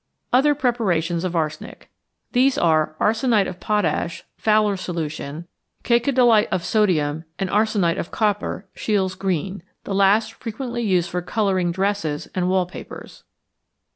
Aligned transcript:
=Other 0.33 0.55
Preparations 0.55 1.23
of 1.23 1.35
Arsenic.= 1.35 1.91
These 2.31 2.57
are 2.57 2.95
arsenite 2.99 3.45
of 3.45 3.59
potash 3.59 4.23
(Fowler's 4.35 4.81
solution), 4.81 5.47
cacodylate 5.83 6.47
of 6.47 6.65
sodium, 6.65 7.23
and 7.37 7.51
arsenite 7.51 7.99
of 7.99 8.09
copper 8.09 8.67
(Scheele's 8.75 9.13
green), 9.13 9.61
the 9.83 9.93
last 9.93 10.33
frequently 10.33 10.81
used 10.81 11.11
for 11.11 11.21
colouring 11.21 11.71
dresses 11.71 12.27
and 12.33 12.49
wall 12.49 12.65
papers. 12.65 13.23